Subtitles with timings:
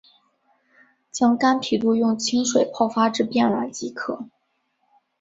[1.11, 4.25] 将干皮肚用清水泡发至变软即可。